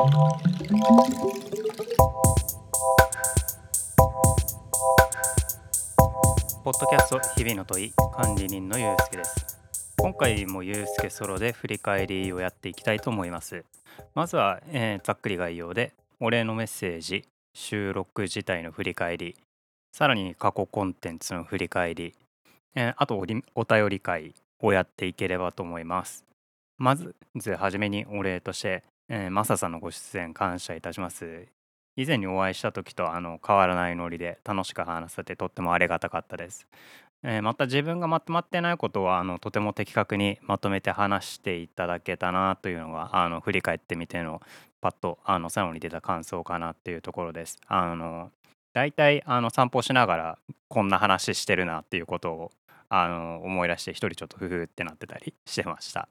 [0.00, 0.08] ポッ
[6.80, 9.60] ドキャスト日々の問い管理人のゆうすけです。
[9.98, 13.62] 今回もゆうすけソロで振り返りをやっていきたいと思います。
[14.14, 19.36] まずは、えーざっくり概要でお礼のメッセージ収録自体の振り返り
[19.92, 22.14] さらに過去コンテンツの振り返り、
[22.74, 26.24] えーあとおりお便り会をやっていければと思います。
[26.78, 27.14] まず
[27.58, 28.82] はじめにお礼として、
[29.12, 31.48] えーマサさんのご出演感謝いたします
[31.96, 36.66] 以前にお会いした時とあの変わらないノリで楽しく話せてとってもありがたかったです。
[37.24, 44.40] えーまた自分がまとまってないことはあのとても的確にまとめて話していただけたなというのがあの振り返ってみての
[44.80, 47.58] パッとあの最後に出た感想かなっていうところです。
[47.66, 48.30] あの
[48.72, 52.52] 大体あの散歩しながらこんな話してるなっていうことを
[52.88, 56.08] あの思い出して一人ちょっとフフってなってたりしてました。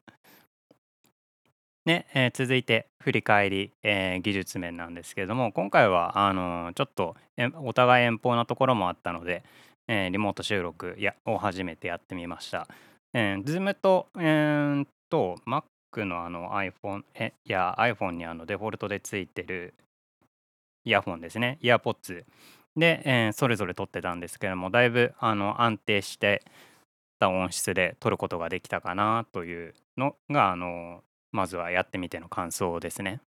[1.89, 7.15] ねえー続いて振り返り、えー技術面なんですけれども今回はあのーちょっと
[7.63, 9.43] お互い遠方なところもあったので、
[9.87, 12.67] えーリモート収録やを初めてやってみました。
[13.15, 19.73] えー、Zoom と,、えーと Mac のあの iPhone えいや iPhone にあのデフォルトでついてる
[20.85, 22.23] イヤホンですねイヤーポッツ
[22.75, 26.43] で、えーそれぞれ撮ってたんですけどもだいぶあの安定して
[27.19, 31.01] た音質で撮ることができたかなというのがあの
[31.31, 33.21] まずはやってみての感想ですね。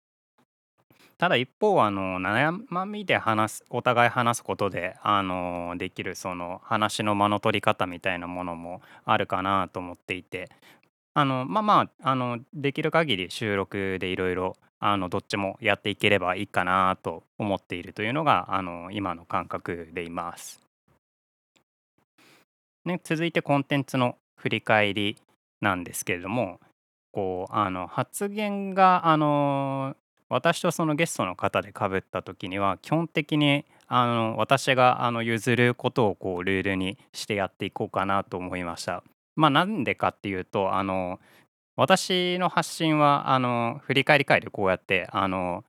[1.19, 10.49] ただ一方あの悩みで話すお互い話すことであのできるその話の間の取り方みたいなものもあるかなと思っていて
[11.13, 20.61] あのまあまああのできる限り収録でいろいろあのどっちもやっていければいいかなと思っているというのがあの今の感覚でいます。
[22.87, 25.19] ね、続いてコンテンツの振り返り
[25.61, 26.61] なんですけれども
[27.13, 29.97] こうあの発言があの
[30.29, 39.03] 私とそのゲストの方でかぶった時には基本的にあの私があの譲ることをこうルールにしてやっていこうかなと思いました。
[39.35, 41.19] まあなんでかっていうとあの
[41.77, 45.65] 私の発信はあの振り返り会でこうやってあの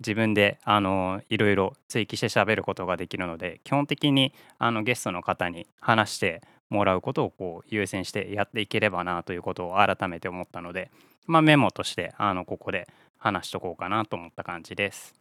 [0.00, 10.90] 自分であのいろいろ追記して喋ることができるので基本的にあのゲストの方に話してもらうことをこう優先してやっていければなということを改めて思ったので、
[11.26, 12.88] まあ、メモとしてあのここで
[13.18, 15.14] 話しとこうかなと思った感じです。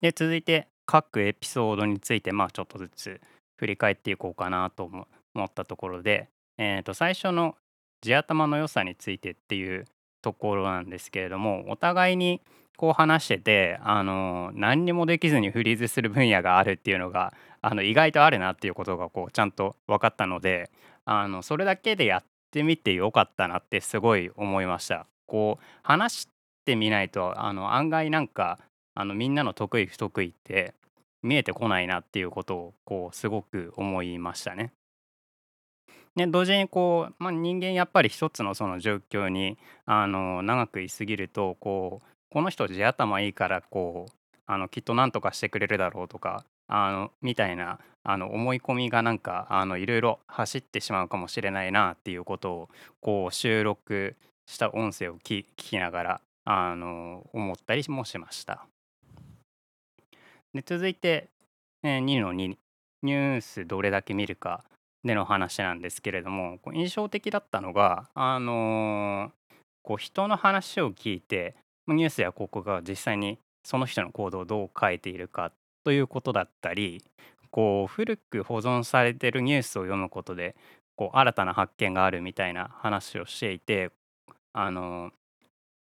[0.00, 3.20] で続いて各エピソードについてまあちょっとずつ
[3.56, 5.06] 振り返っていこうかなと思
[5.44, 6.28] ったところで、
[6.58, 7.56] えー、と最初の
[8.02, 9.86] 地頭の良さについてっていう
[10.20, 12.42] ところなんですけれどもお互いに
[12.76, 17.32] こう話しててあの何にもできずにフリーズする分野があるっていうのが
[17.66, 20.70] あの意外とあるなっていうことがこうちゃんと分かったので
[21.06, 25.06] あのそれだけでやってみてよかったなってすごい思いました。
[25.26, 26.28] こう話し
[26.66, 28.58] てみないとあの案外なんか
[28.94, 30.74] あのみんなの得意不得意って
[31.22, 34.72] 見えてこないなっていうことをこうすごく思いましたね。
[36.16, 44.12] ね、同時にこう、まあ、人間やっぱり一つのその状況にあの長くいすぎるとこうこの人地頭いいからこう
[44.46, 52.68] あのきっと何とかしてくれるだろうとかあのみたいなあの思い込みがなんかあのいろいろ走ってしまうかもしれないなっていうことを
[53.00, 54.14] こう収録
[54.46, 58.66] した音声を聞きながらあの思ったりもしました。
[60.52, 61.28] で続いて、
[61.82, 62.56] えー2の2
[63.02, 64.64] ニュースどれだけ見るか
[65.02, 71.54] での話なんですけれどもこう印象的だったのがあのーこう人の話を聞いて
[71.86, 75.52] ニュースや広告が実際にその人の行動をどう変えているかっ
[75.84, 77.02] ということだったり
[77.50, 80.56] こう古く保存されてるニュースを読むことで
[80.96, 83.90] こう新たな発見があるみたいな話をしていて
[84.52, 85.12] あの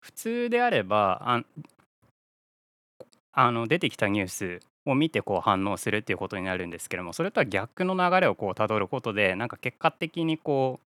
[0.00, 1.42] 普通であれば
[3.32, 10.88] あの出てきたニュースを見てこう反応するっていうことになるんですけどもそれとは逆の流れをこうたどることでなんか結果的にこう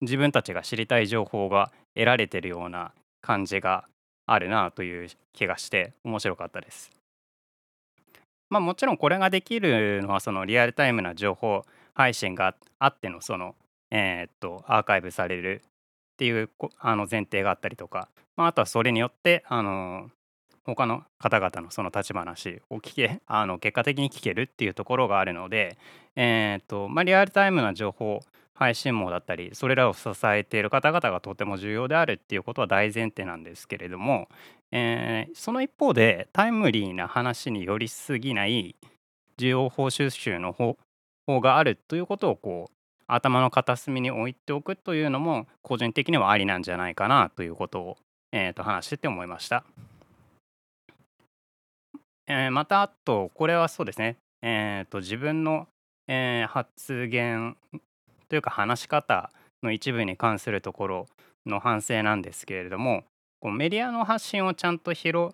[0.00, 3.84] 自分たちが知りたい情報が得られてるような感じが
[4.26, 6.90] あるなという気がして面白かったです。
[8.48, 11.64] まあもちろんこれができるのはそのリアルタイムな情報
[11.94, 13.54] 配信があってのその
[13.90, 16.48] えーっとアーカイブされるっていう
[16.78, 20.10] あの前提があったりとか、まあ、あとはそれによってあの
[20.64, 25.76] 他の方々のその立ち話を聞けあの結果的に聞けるっていうところがあるので、
[26.16, 28.20] えーとまあ、リアルタイムな情報
[28.56, 34.28] 配信網だったりそれらを支えている方々がとても重要であるっていうことは大前提なんですけれども、
[34.72, 38.74] えーその一方でタイムリーな話に寄りすぎない
[39.36, 40.76] 情報収集の方
[41.26, 42.72] 方があるということをこう
[43.06, 47.96] 頭の片隅に置いておくというのも個人的にはありなんじゃないかなということを、
[48.32, 49.64] えーと話してて思いました。
[52.26, 55.68] えーまたあとこれはそうですね、えーと自分の、
[56.08, 57.56] えー発言
[58.28, 59.30] というか話し方
[59.62, 61.08] の一部に関するところ
[61.46, 63.04] の反省なんですけれども
[63.40, 65.30] こうメディアの発信をちゃんと拾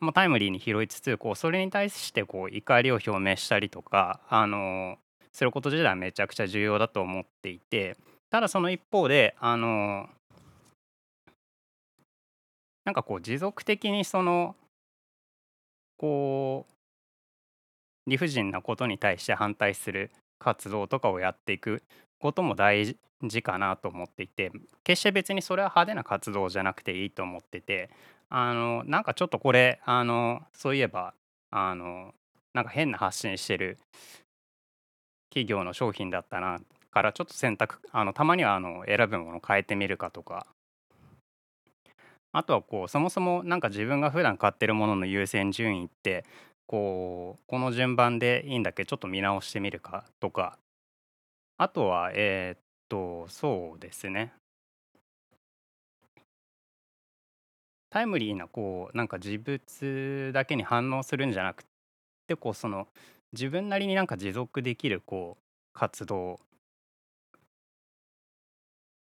[0.00, 4.98] まあ、タイムリーに拾いつつこうそれに対してこう怒りを表明したりとか、あの
[5.32, 7.96] すること自体はめちゃくちゃ重要だと思っていて
[8.30, 10.08] ただその一方で、あの
[12.84, 14.56] なんかこう持続的にその
[15.96, 21.82] こう理不尽なことに対して反対する活動とかをやっていく
[22.18, 24.52] ことも大事かなと思っていて
[24.82, 27.90] 決して別にそれは派手な活動じゃなくていいと思ってて
[28.28, 31.14] あのなんかちょっとこれあのそういえば
[31.50, 32.14] あの
[32.52, 33.78] なんか変な発信してる
[35.30, 40.46] 企業の商品だったなからちょっと選択あのたまにはあの選ぶもの変えてみるかとか。
[42.36, 46.24] あとはこうそもそもなんか自分が普段買ってるものの優先順位って
[46.66, 48.84] こうこの順番でいいんだっけ？
[48.84, 50.58] ちょっと見直してみるかとか。
[51.56, 54.32] あとはえーっとそうですね。
[57.90, 61.64] タイムリーなこうなんか事物だけに反応するんじゃなく
[62.26, 62.88] てこうその
[63.32, 65.42] 自分なりになんか持続できるこう
[65.78, 66.40] 活動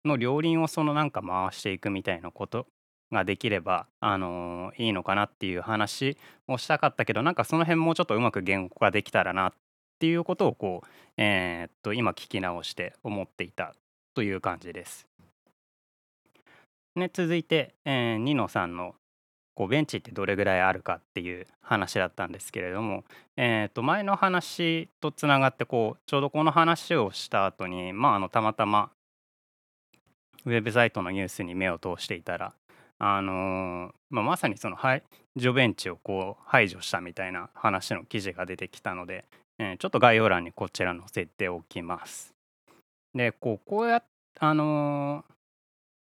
[0.05, 2.67] の両輪をそのなんか回していくみたいなこと
[3.11, 6.17] ができれば、あのーいいのかなっていう話
[6.47, 9.53] をしたかったけどなんかその辺もうちょっとうまく言語化できたらなっ
[9.95, 10.87] っていうことをこう、
[11.17, 13.73] えーっと今聞き直して思っていた
[14.15, 15.07] という感じです。
[16.95, 18.95] ね、続いて、えーニノさんの
[19.55, 23.03] こうベンチってどれぐらいあるかっていう話だったんですけれども、
[23.37, 28.89] えー、と前の話とつながってこうちょうどこの話をした後にまああのたまたま
[30.45, 32.53] ウェブサイトのニュースに目を通していたら、
[32.99, 35.03] あのーまあ、まさにその排
[35.35, 39.25] 除ベンチをこう排除したみたいな話の記事が出てきたので、
[39.63, 42.33] えーちょっと概要欄にこちら載せておきます。
[43.15, 44.03] でこうこうや
[44.39, 45.33] あのー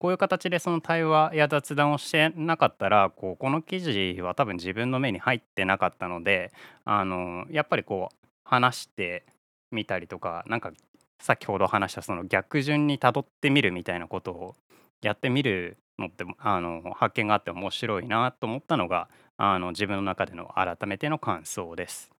[0.03, 6.51] こういう形でその対話や雑談をしてなかったらこうこの記事は多分自分の目に入ってなかったので
[6.85, 9.25] あのやっぱりこう話して
[9.71, 10.73] みたりとかなんか
[11.21, 14.57] 先ほど話したその逆順にたどってみるみたいなことを
[15.03, 22.11] やってみるのってあの発見があって面白いなと思ったのがあの自分の中での改めての感想です。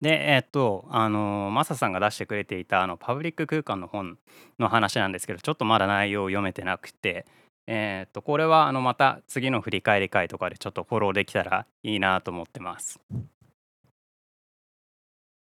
[0.00, 4.18] でえっとあのマサさんが出してくれていたあのパブリック空間の本
[4.58, 7.26] の話なんですけどちょっとまだ内容を読めてなくて
[7.66, 12.98] えっとこれはあのまた次の振り返り会とかでちょっとフォローできたらいいなと思ってます。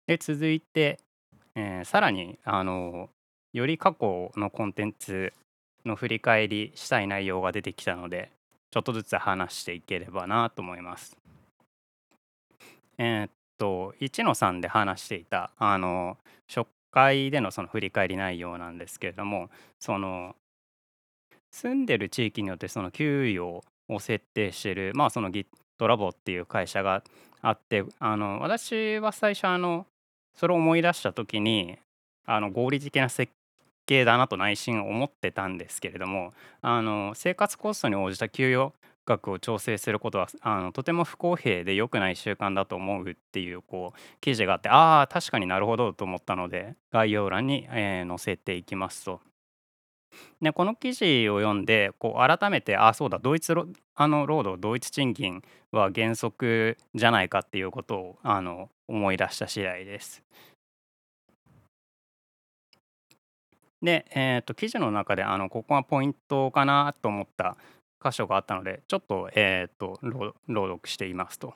[0.07, 0.99] で続いて、
[1.55, 3.09] えーさらにあの
[3.53, 5.33] より過去のコンテンツ
[5.85, 8.31] の振り返りしたい内容が出てきたので
[8.71, 11.15] ちょっとずつ話していければなと思います。
[12.97, 16.17] えーと1の3で話していたあの
[16.51, 20.35] 初回でのその振り返り内容なんですけれどもその
[21.51, 27.03] 住んでる地域によってその給与を設定してるまあその GitLab っていう会社が
[27.43, 29.85] あってあの私は最初あの
[30.33, 31.77] それを思い出した時に
[32.25, 33.31] あの合理的な設
[33.85, 38.73] 計だなと内心思ってたんですけれどもあの生活コストに応じた給与
[39.05, 49.21] 額を調整することはあのとても不公平で良くない習慣だと思うっていうこう記事があってああ確かになるほどと思ったので概要欄に、えー載せていきますと。
[50.41, 55.41] でこの記事を読んでこう改めてああそうだ同一労あの労働同一賃金
[55.71, 60.23] は原則じゃないかっていうことをあの思い出した次第です。
[63.81, 67.57] で、えー、と記事の中であのここがポイントかなと思った
[68.03, 71.53] 箇所があったのでちょっと,、えー、と朗読していますと。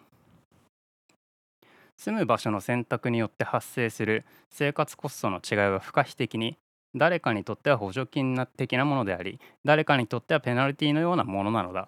[1.97, 6.57] 住む場所の選択によって発生する生活コストの違いは不可避的に
[6.93, 11.87] 誰かにとっては補助金的なものであり誰かにとってはペナルティのようなものなのだ。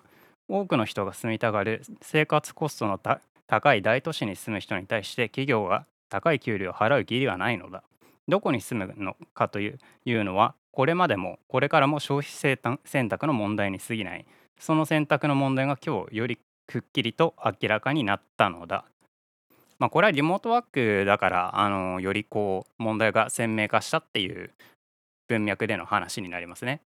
[0.49, 2.99] 多くの人が住みたがる生活コストの
[3.47, 7.83] 高い大都市に住む人に対して企業が高い給料を払う義理はないのだ。
[8.29, 14.25] どこに住むのかというのはこれまでもこれからも消費選択選択の問題に過ぎない。
[14.59, 18.85] その選択の問題が今日よりくっきりと明らかになったのだ
[19.79, 20.65] まあ、これはリモートワー
[21.01, 24.49] クだからあのよりこう問題が鮮明化したっていう
[25.27, 26.81] 文脈での話になりますね。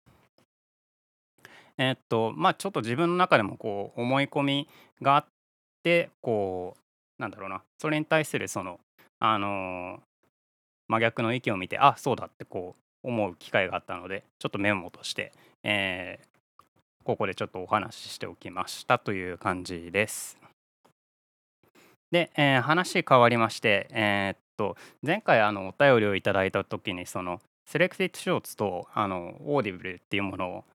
[1.77, 4.67] えっとまあちょっと自分の中でもこう思い込み
[5.01, 5.25] があっ
[5.83, 6.75] てこ
[7.19, 8.79] うなんだろうなそれに対するその
[9.19, 9.99] あの
[10.87, 15.33] 真逆の意見を見てあそうだってこう思う機会があったのでちょっとメモとして、
[15.63, 16.36] えー
[17.07, 20.37] ここでちょっとお話ししておきましたという感じです。
[22.11, 30.65] で、えー話変わりまして、えーっと前回あのお便りをいただいた時にそのSelected Shorts とあの Audible っていうもの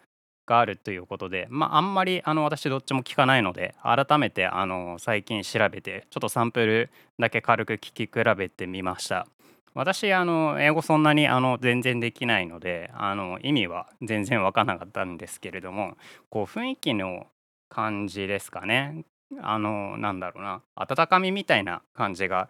[0.47, 9.27] があるということで、まあ、あんまりあの私どっちも聞かないので改めてあの最近調べてちょっとサンプルだけ軽く聞き比べてみました。
[9.75, 15.97] 私あの英語そんなにあの全然できないのであの意味は全然分からなかったんですけれども
[16.29, 17.27] こう雰囲気の
[17.69, 19.05] 感じですかね
[19.41, 22.49] あのなんだろうな温かみみたいな感じが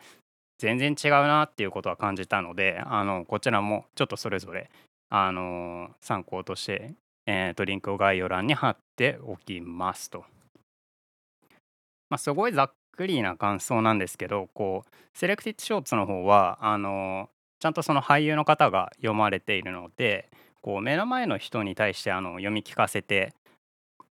[0.58, 4.70] 全然違うなっていうことは感じたのであのこちらもちょっとそれぞれ
[5.10, 6.94] あの参考として、
[7.26, 10.24] えーとリンクを概要欄に貼っておきますと。
[12.12, 20.28] まあ、すごいざっくりな感想なんですけどこうセレクティッドショーツの方はあのちゃんとその俳優の方が読まれているので
[20.60, 23.34] こう目の前の人に対してあの読み聞かせて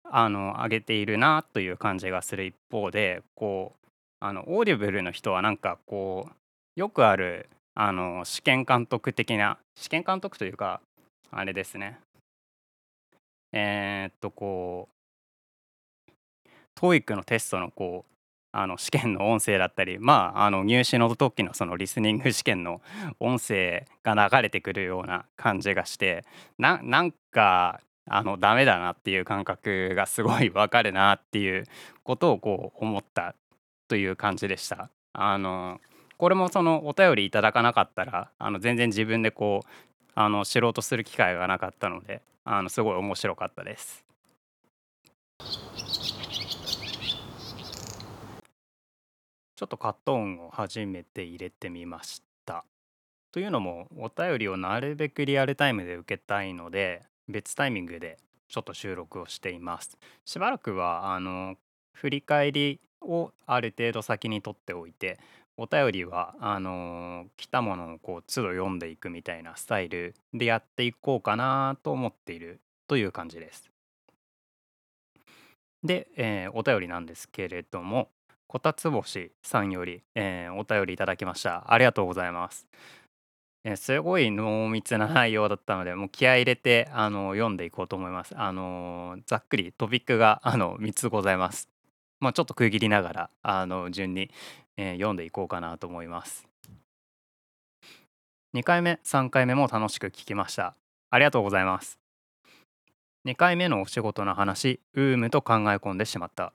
[0.03, 3.88] あの上げているなという感じがする一方でこう
[4.19, 10.81] あの Audible の人はなんかこうよくあるあの試験監督的な試験監督というか
[11.31, 12.00] あれですね。
[13.53, 14.91] えーっとこう
[16.79, 18.05] TOEIC のテストのこ
[18.51, 22.81] あの試験の音声だったりまああの入試の時のそのリスニング試験の
[23.20, 26.25] 音声が流れてくるような感じがして
[26.58, 27.79] ななんか
[28.10, 31.65] あのダメだなっていう感覚がすごい わかるなっていう
[32.03, 33.36] ことをこう思った
[33.88, 34.89] という感じでした。
[35.13, 35.79] あの
[36.17, 39.67] これもそのお便りいただかなかったらあの全然自分でこう
[40.13, 44.11] あの知ろうとする機会がなかったのであのすごい面白かったです。
[49.62, 52.65] ちょっとカット音を初めて入れてみました。
[53.32, 58.18] というのもお便りをなるべくリアルタイムで受けたいので別タイミングで
[58.50, 60.00] ちょっと収録をしています。
[60.25, 61.58] しばらくはあの
[61.94, 65.20] 振り返りをある程度先に取っておいて
[65.58, 73.70] お便りはあの来たものをこう都度読んでいくみたいなスタイルでやっていこうかなと思っているという感じです。
[75.84, 78.10] で、えーお便りなんですけれども
[78.51, 81.72] こたつ星さんより、えーお便りいただきました。
[81.72, 82.67] ありがとうございます、
[83.63, 88.36] えーすごい濃密な内容だったのでもう気合い入れてあの読んでいこうと思います。
[88.38, 91.70] あのーざっくりトピックがあの3つございます。
[92.20, 94.29] まあちょっと区切りながらあの順に、
[94.75, 96.46] えー読んでいこうかなと思います。
[98.53, 100.75] 2回目3回目も楽しく聞きました。
[101.10, 101.98] ありがとうございます。
[103.25, 106.51] 2回目のお仕事の話うーむと考え込んでしまった。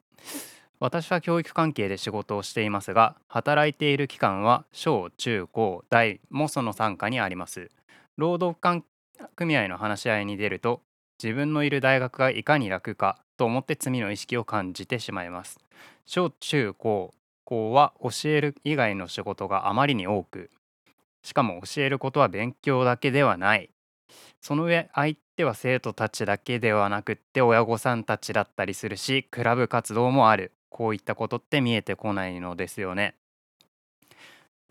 [0.79, 7.71] 私は教育関係で仕事をしていますが働いている期間は小中高大もその傘下にあります。
[8.19, 8.59] 労働
[9.35, 10.83] 組合の話し合いに出ると
[11.23, 15.59] 自分のいる大学がいかに楽かと思って罪の意識を感じてしまいます。
[16.05, 17.15] 小中高
[17.45, 20.51] 校は教える以外の仕事があまりに多く
[21.23, 23.71] しかも教えることは勉強だけではない。
[24.43, 30.53] その上相手は生徒たちだけではなくって親御さんたちだったりするしクラブ活動もある。
[30.69, 33.15] こういったことって見えてこないのですよね。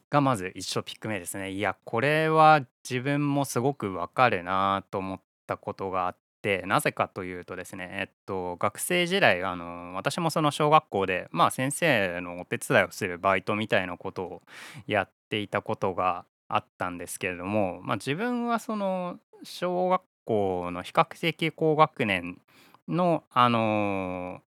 [0.10, 1.52] がまず一緒ピック目ですね。
[1.52, 14.42] いやこれは自分もすごくわかるなと思ったことがあってなぜかというとですねえっと学生時代あの私もその小学校でまあ先生のお手伝いをするバイトみたいなことを
[14.88, 22.40] やっていたことがあったんですけれども、まあ、自分はその小学校の比較的高学年
[22.88, 24.42] のあの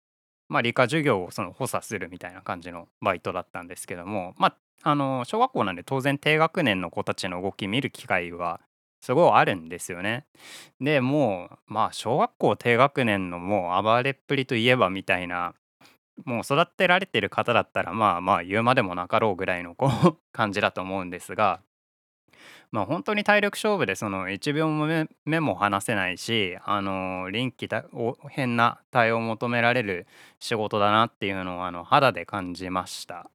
[0.48, 8.60] まあ、理科授業をその補佐するみたいな感じのバイトだったんですけども、まあ、あの小学校なんで当然低学年の子たちの動き見る機会は
[9.02, 10.26] すごいあるんですよね。
[10.82, 15.54] でもうまあ小学校低学年のもう暴れっぷりといえばみたいな
[16.24, 21.62] もう育てられてる方だったらまあまあ言うまでもなかろうぐらいのこう感じだと思うんですが
[22.76, 30.08] まあ本当に体力勝負でその1秒目目も離せないしあの臨機応変な対応を求められる
[30.42, 33.30] 仕事だなっていうのをあの肌で感じました。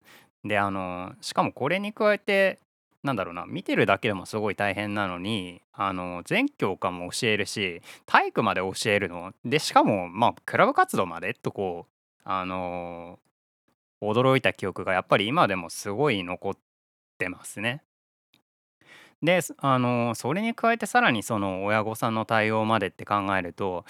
[0.44, 2.58] であのしかもこれに加えて
[3.02, 9.32] なんだろうな見てるだけでもすごい大変なのにあの全教科も教えるし体育まで教えるの？
[9.46, 13.18] でしかもまあクラブ活動までとこうあの
[14.02, 16.56] 驚いた記憶がやっぱり今でもすごい残っ
[17.16, 17.82] てますね。
[19.22, 23.84] であのそれに加えてさらにその親御さんの対応までって考えると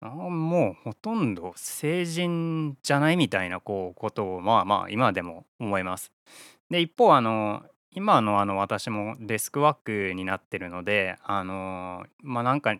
[0.00, 6.12] あもうほとんど成人じゃないみたいなこうことをまあまあ今でも思います。
[6.70, 9.76] で一方あの今のあの私もデスクワー
[10.10, 12.76] クになってるのであのまあなんか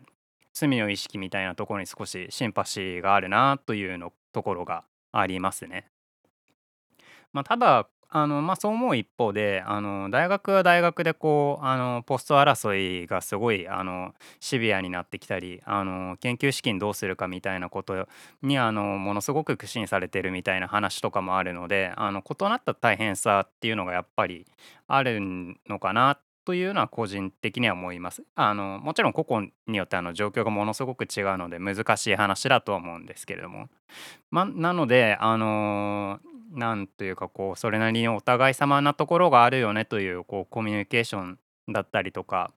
[0.53, 5.87] 罪の意識みたいなところに少しシンパシーがあるなというのところがありますね。
[7.33, 18.07] まあ、ただあの、まあ、そう思う一方で、あの、大学は大学でこう、あの、ポスト争いがすごい、あの、シビアになってきたり、あの、研究資金どうするかみたいなこと
[18.41, 24.47] に、あの、ものすごく苦心されてるみたいな話とかもあるので、あの、異なった大変さっていうのがやっぱり
[24.87, 25.19] ある
[25.67, 28.23] のかなというのは個人的には思います。
[28.33, 33.69] あの、もちろん個々によってあの状況がものすごく違うので難しい話だとは思うんですけれども。
[34.31, 41.39] ま、なので、あの、なんというかこう、それなりにお互い様なところがあるよねというこうコミュニケーション
[41.69, 42.51] だったりとか、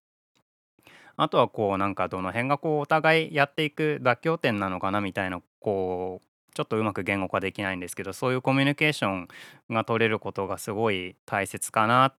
[1.16, 9.28] あとはこうなんかどの辺がこうお互いやっていく妥協点なのかなみたいなこうちょっとうまく言語化できないんですけどそういうコミュニケーション
[9.70, 12.14] が取れることがすごい大切かな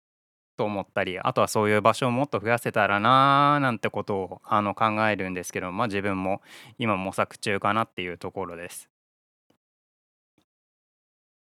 [0.57, 6.41] と思ったりあとはそういう場所をもっと増やせたらなーなんてことをあの考えるんですけどまあ自分も
[6.77, 8.92] 今模索中かなっていうところです。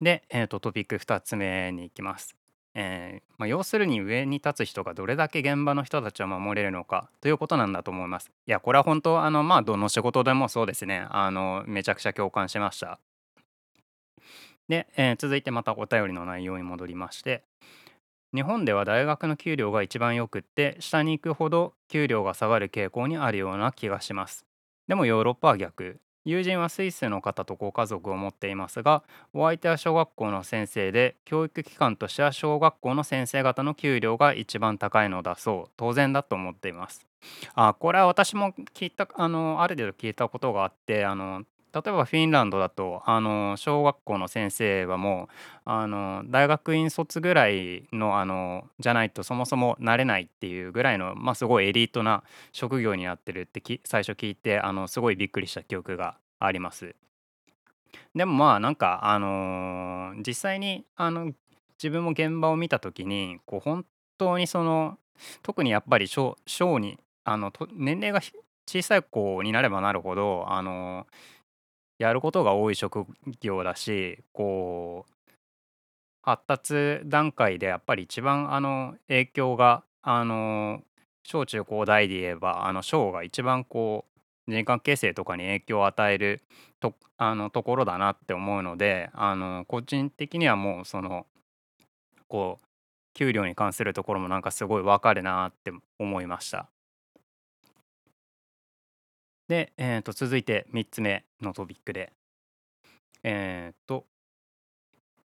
[0.02, 2.36] で、えーと、トピック2つ目に行きます。
[2.74, 8.32] えーまあ、要するに上に立つ人がどれだけ現場の人たちを守れるのかということなんだと思います。
[8.48, 13.00] いやこれは本当あのまあどの仕事でもそうですねあのめちゃくちゃ共感しました。
[14.70, 17.44] で、えー続いてまたお便りの内容に戻りまして
[18.34, 24.46] 日本では大学の給料が一番よくって下に行くほど給料が下がる傾向にあるような気がします。
[24.88, 35.72] でもヨーロッパは逆友人はスイスの方とご家族を持っていますがお相手は小学校の先生で教育機関としては小学校の先生方の給料が一番高いのだそう。
[35.78, 37.06] 当然だと思っています。
[37.54, 45.30] あこれは私も聞いたあのある程度聞いたことがあってあの例えばフィンランドだとあの小学校の先生はも
[45.66, 56.96] うあの大学院卒ぐらいのあのじゃないとそもそもなれないっていうぐらいの、まあ、すごいエリートな職業になってるって最初聞いてあのすごいびっくりした記憶があります。
[58.16, 61.32] でもまあなんかあの実際にあの
[61.82, 63.86] 自分も現場を見た時にこう本
[64.18, 64.98] 当にその
[65.42, 66.36] 特にやっぱり小
[66.80, 68.22] にあの年齢が
[68.68, 71.08] 小さい子になればなるほどあの
[72.02, 73.06] やることが多い職
[73.42, 75.32] 業だしこう
[76.24, 80.82] 発達段階でやっぱり一番あの影響があの
[81.24, 84.06] 小中高大で言えばあの小が一番こ
[84.48, 86.42] う人間形成とかに影響を与える
[86.80, 91.28] とあのところだなって思うのであの個人的にはもうその
[92.28, 92.66] こう
[93.14, 96.68] 給料に関するところもなんかすごい分かるなって思いました。
[99.52, 102.14] で、えーと続いて3つ目のトピックで。
[103.22, 104.06] えーと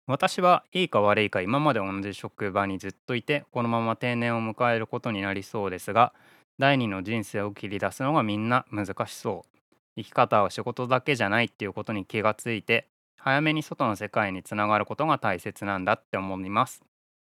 [0.06, 6.12] 私はいいか悪いか今まで同じ職場にずっといてこのまま定年を迎えることになりそうですが
[6.58, 9.58] 第二の人生を切り出すのがみんな難しそう。
[9.96, 16.82] 生き方は仕事だけじゃないっていうことに気がついて早めに外の世界につながることが大切なんだって思います。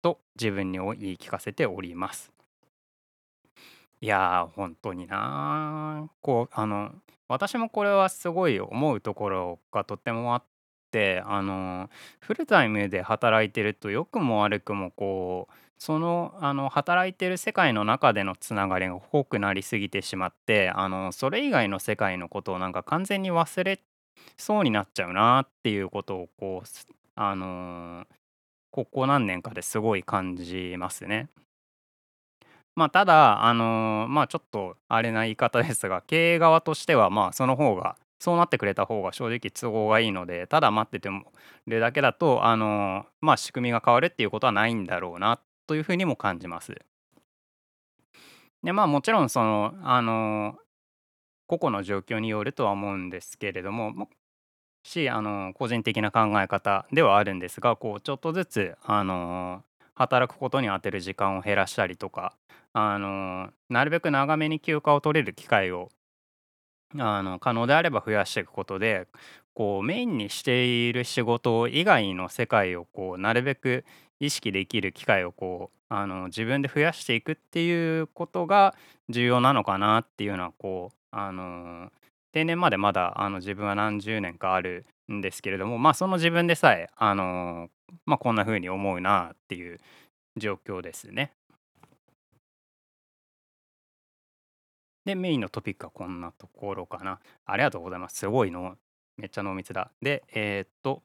[0.00, 2.32] と自分に言い聞かせております。
[4.02, 6.92] いやー本当になーこうあの
[7.28, 10.44] 私もこれはすごい思うところがとってもあっ
[10.90, 23.80] てあのフルタイムで働いてると良くも悪くもこうそのあの働いてる世界の中でのつながりが濃くなりすぎてしまってあのそれ以外の世界のことをなんか完全に忘れ
[24.36, 26.68] そうになっちゃうなっていうことをこう
[27.16, 28.06] あの
[28.70, 31.28] ここ何年かですごい感じますね。
[32.80, 41.30] まあただあのまあちょっとあれな言い方ですが経営側としてはまあその方がそうなってくれた方が正直都合がいいのでただ待ってても
[41.66, 46.74] るだけだとあのまあ仕組みが変わるっていうことはないんだろうなというふうにも感じます。
[48.62, 50.56] でまあもちろんそのあの
[51.46, 54.08] 個々の状況によるとは思うんですけれどもも
[54.84, 59.64] しあの個人的な考え方ではあるんですがこうちょっとずつあの
[60.00, 62.32] 働くことに充てる時間を減らしたりとか
[62.72, 65.90] あのなるべく長めに休暇を取れる機会を
[66.98, 69.08] あの可能であれば増やしていくことで
[69.52, 73.84] こうメインにしている仕事以外の世界をこうなるべく
[74.20, 78.74] 意識できる機会をこうあの自分で増やしていくっていうことが
[79.10, 81.90] 重要なのかなっていうのはこうあの
[82.32, 87.68] 定年までまだあの自分は何十年かあるんですけれどもまあその自分でさえあの
[88.06, 89.78] まあこんな風に思うなっていう
[90.36, 91.32] 状況ですね。
[95.04, 97.20] で、メインのトピックはこんなところかな。
[97.46, 98.16] ありがとうございます。
[98.18, 98.76] すごいの。
[99.16, 99.90] めっちゃ濃密だ。
[100.00, 101.02] で、えーっと、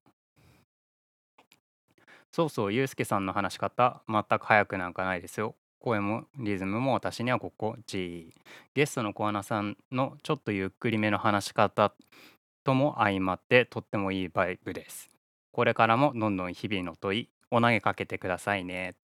[2.32, 5.56] そうそう、ゆうすけさんの話し方、全く早くなんかないですよ。
[5.80, 8.34] 声もリズムも私には心地いい。
[8.74, 11.94] ゲストの小穴さんのちょっとゆっくりめの話し方
[12.65, 15.10] とも相まってとってもいいバイブです。
[15.51, 18.95] これからもどんどん日々の問い、お投げかけてくださいね。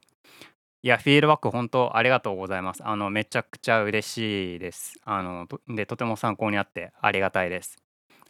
[0.84, 2.84] いや、フィードバック本当ありがとうございます。
[2.84, 5.00] あの、めちゃくちゃ嬉しいです。
[5.06, 7.78] あの、とで、とても参考にあってありがたいです。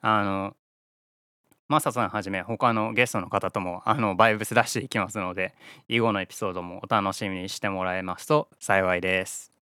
[0.01, 0.55] あの、
[1.69, 5.55] マサさんはじめ他のゲストの方ともあのバイブス出していきますので、
[5.87, 9.53] 以後のエピソードもお楽しみにしてもらえますと幸いです。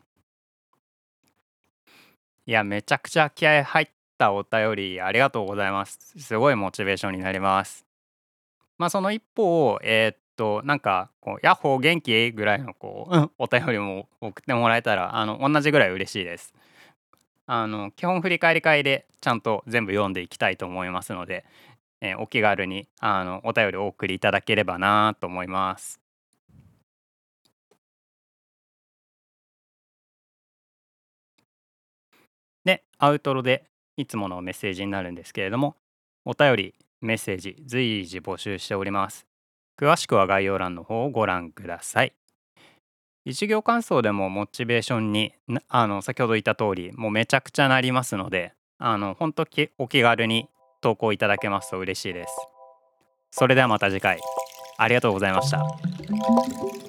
[2.48, 3.88] いや、めちゃくちゃ気合入っ
[4.20, 5.98] たお便りありがとうございます。
[6.20, 7.86] すごいモチベーションになります。
[8.78, 12.32] まあ、その一方、えーっと、なんか、こう、ヤッホー元気？
[12.32, 16.54] ぐらいの、こう、うん、お便りも送ってもらえたら、あの、同じぐらい嬉しいです。
[17.46, 21.46] あの、基本振り返り会でちゃんと全部読んでいきたいと思いますので、
[22.02, 26.00] えーお気軽に、あの、お便りをお送りいただければなと思います。
[32.64, 33.66] で、アウトロで
[34.00, 35.76] いつものメッセージになるんですけれども、
[36.24, 39.28] お便り、メッセージ、随時募集しております。
[39.78, 42.14] 詳しくは概要欄の方をご覧ください。
[43.26, 45.34] 一行感想でもモチベーションに
[45.68, 49.46] あの先ほど言った通りもうめちゃくちゃなりますのであの本当
[49.78, 50.50] お気軽に
[50.82, 52.34] 投稿いただけますと嬉しいです。
[53.32, 54.20] それではまた次回
[54.78, 56.89] ありがとうございました。